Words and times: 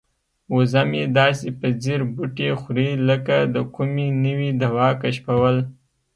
وزه 0.55 0.81
مې 0.89 1.03
داسې 1.17 1.47
په 1.59 1.67
ځیر 1.81 2.01
بوټي 2.13 2.49
خوري 2.61 2.89
لکه 3.09 3.35
د 3.53 3.55
کومې 3.75 4.07
نوې 4.25 4.49
دوا 4.63 4.89
کشفول. 5.03 5.55